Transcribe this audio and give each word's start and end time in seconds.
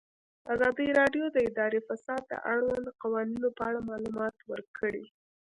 ازادي 0.53 0.87
راډیو 0.99 1.25
د 1.31 1.37
اداري 1.49 1.79
فساد 1.87 2.21
د 2.27 2.33
اړونده 2.51 2.91
قوانینو 3.01 3.47
په 3.57 3.61
اړه 3.69 3.79
معلومات 3.89 4.35
ورکړي. 4.51 5.05